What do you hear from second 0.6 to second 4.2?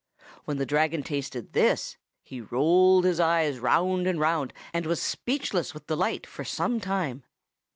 Dragon tasted this, he rolled his eyes round and